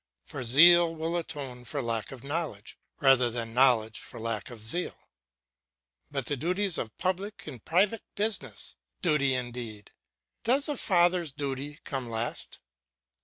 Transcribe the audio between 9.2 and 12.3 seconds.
indeed! Does a father's duty come